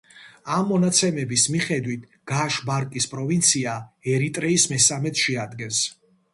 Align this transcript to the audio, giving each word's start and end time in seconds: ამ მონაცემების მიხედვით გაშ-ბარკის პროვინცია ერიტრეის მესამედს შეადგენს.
ამ 0.53 0.63
მონაცემების 0.69 1.43
მიხედვით 1.55 2.07
გაშ-ბარკის 2.33 3.09
პროვინცია 3.13 3.77
ერიტრეის 4.17 4.69
მესამედს 4.75 5.27
შეადგენს. 5.31 5.87